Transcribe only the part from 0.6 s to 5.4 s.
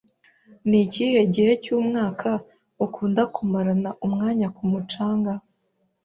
Ni ikihe gihe cyumwaka ukunda kumarana umwanya ku mucanga?